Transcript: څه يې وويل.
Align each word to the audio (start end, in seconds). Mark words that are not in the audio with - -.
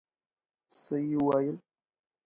څه 0.81 0.95
يې 1.07 1.17
وويل. 1.23 1.57